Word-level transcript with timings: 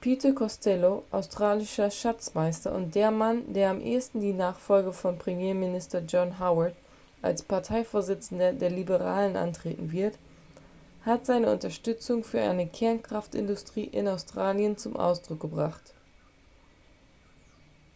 peter 0.00 0.32
costello 0.32 1.04
australischer 1.10 1.90
schatzmeister 1.90 2.72
und 2.72 2.94
der 2.94 3.10
mann 3.10 3.52
der 3.54 3.70
am 3.72 3.80
ehesten 3.80 4.20
die 4.20 4.32
nachfolge 4.32 4.92
von 4.92 5.18
premierminister 5.18 5.98
john 5.98 6.38
howard 6.38 6.76
als 7.22 7.42
parteivorsitzender 7.42 8.52
der 8.52 8.70
liberalen 8.70 9.34
antreten 9.36 9.90
wird 9.90 10.16
hat 11.04 11.26
seine 11.26 11.50
unterstützung 11.50 12.22
für 12.22 12.40
eine 12.40 12.68
kernkraftindustrie 12.68 13.82
in 13.86 14.06
australien 14.06 14.76
zum 14.78 14.94
ausdruck 14.94 15.40
gebracht 15.40 15.92